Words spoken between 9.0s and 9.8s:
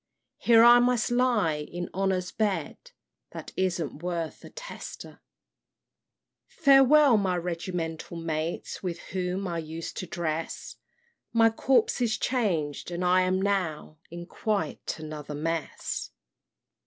whom I